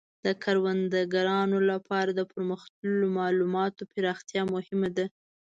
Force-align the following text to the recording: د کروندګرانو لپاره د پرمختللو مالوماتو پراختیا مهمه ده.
د 0.25 0.27
کروندګرانو 0.43 1.57
لپاره 1.71 2.11
د 2.13 2.21
پرمختللو 2.31 3.05
مالوماتو 3.17 3.81
پراختیا 3.93 4.41
مهمه 4.53 4.89
ده. 4.97 5.05